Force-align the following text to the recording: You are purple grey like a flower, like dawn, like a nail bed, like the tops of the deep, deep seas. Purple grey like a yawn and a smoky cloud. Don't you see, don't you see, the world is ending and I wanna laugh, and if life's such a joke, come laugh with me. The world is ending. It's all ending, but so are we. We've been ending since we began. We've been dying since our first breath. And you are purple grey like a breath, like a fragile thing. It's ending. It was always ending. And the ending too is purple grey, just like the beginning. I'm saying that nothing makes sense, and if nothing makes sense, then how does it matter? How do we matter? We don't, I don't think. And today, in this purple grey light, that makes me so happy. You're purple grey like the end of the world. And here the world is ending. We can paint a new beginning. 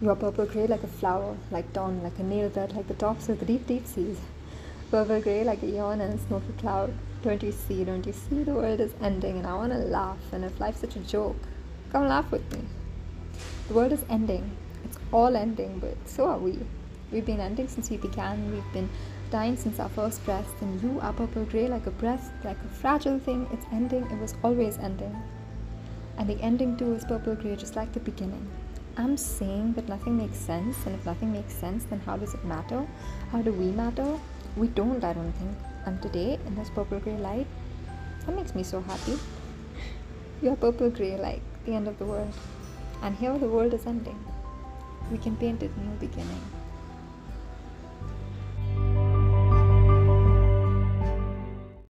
You 0.00 0.10
are 0.10 0.16
purple 0.16 0.46
grey 0.46 0.66
like 0.66 0.82
a 0.82 0.88
flower, 0.88 1.36
like 1.50 1.72
dawn, 1.72 2.02
like 2.02 2.18
a 2.18 2.22
nail 2.22 2.48
bed, 2.48 2.74
like 2.74 2.88
the 2.88 2.94
tops 2.94 3.28
of 3.28 3.38
the 3.38 3.44
deep, 3.44 3.66
deep 3.66 3.86
seas. 3.86 4.18
Purple 4.90 5.20
grey 5.20 5.44
like 5.44 5.62
a 5.62 5.66
yawn 5.66 6.00
and 6.00 6.14
a 6.14 6.18
smoky 6.18 6.52
cloud. 6.58 6.92
Don't 7.22 7.42
you 7.42 7.52
see, 7.52 7.84
don't 7.84 8.04
you 8.04 8.12
see, 8.12 8.42
the 8.42 8.52
world 8.52 8.80
is 8.80 8.94
ending 9.00 9.38
and 9.38 9.46
I 9.46 9.54
wanna 9.54 9.78
laugh, 9.78 10.18
and 10.32 10.44
if 10.44 10.58
life's 10.58 10.80
such 10.80 10.96
a 10.96 11.00
joke, 11.00 11.36
come 11.92 12.08
laugh 12.08 12.30
with 12.32 12.50
me. 12.52 12.64
The 13.68 13.74
world 13.74 13.92
is 13.92 14.04
ending. 14.10 14.56
It's 14.84 14.98
all 15.12 15.36
ending, 15.36 15.78
but 15.78 15.96
so 16.04 16.26
are 16.28 16.38
we. 16.38 16.58
We've 17.12 17.24
been 17.24 17.40
ending 17.40 17.68
since 17.68 17.88
we 17.90 17.96
began. 17.96 18.50
We've 18.50 18.72
been 18.72 18.88
dying 19.30 19.56
since 19.56 19.78
our 19.78 19.88
first 19.88 20.24
breath. 20.24 20.50
And 20.60 20.82
you 20.82 20.98
are 21.00 21.12
purple 21.12 21.44
grey 21.44 21.68
like 21.68 21.86
a 21.86 21.90
breath, 21.90 22.32
like 22.42 22.56
a 22.64 22.68
fragile 22.68 23.18
thing. 23.18 23.46
It's 23.52 23.66
ending. 23.70 24.02
It 24.10 24.18
was 24.18 24.34
always 24.42 24.78
ending. 24.78 25.14
And 26.18 26.28
the 26.28 26.40
ending 26.40 26.76
too 26.76 26.94
is 26.94 27.04
purple 27.04 27.34
grey, 27.34 27.56
just 27.56 27.76
like 27.76 27.92
the 27.92 28.00
beginning. 28.00 28.46
I'm 28.96 29.16
saying 29.16 29.72
that 29.74 29.88
nothing 29.88 30.18
makes 30.18 30.36
sense, 30.36 30.76
and 30.84 30.94
if 30.94 31.06
nothing 31.06 31.32
makes 31.32 31.54
sense, 31.54 31.84
then 31.84 32.00
how 32.00 32.16
does 32.16 32.34
it 32.34 32.44
matter? 32.44 32.86
How 33.30 33.40
do 33.40 33.52
we 33.52 33.70
matter? 33.70 34.18
We 34.56 34.68
don't, 34.68 35.02
I 35.02 35.14
don't 35.14 35.32
think. 35.32 35.56
And 35.86 36.00
today, 36.02 36.38
in 36.46 36.54
this 36.54 36.68
purple 36.70 37.00
grey 37.00 37.16
light, 37.16 37.46
that 38.26 38.36
makes 38.36 38.54
me 38.54 38.62
so 38.62 38.82
happy. 38.82 39.18
You're 40.42 40.56
purple 40.56 40.90
grey 40.90 41.16
like 41.16 41.40
the 41.64 41.72
end 41.72 41.88
of 41.88 41.98
the 41.98 42.04
world. 42.04 42.32
And 43.02 43.16
here 43.16 43.36
the 43.38 43.48
world 43.48 43.72
is 43.72 43.86
ending. 43.86 44.18
We 45.10 45.18
can 45.18 45.36
paint 45.36 45.62
a 45.62 45.66
new 45.66 45.96
beginning. 45.98 46.40